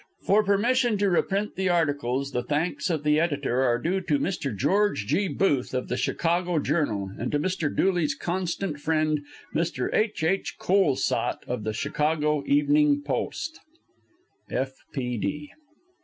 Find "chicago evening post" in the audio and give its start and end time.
11.73-13.59